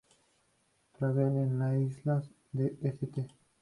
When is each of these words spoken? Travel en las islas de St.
Travel 0.97 1.27
en 1.37 1.59
las 1.59 1.79
islas 1.79 2.27
de 2.53 2.75
St. 2.81 3.27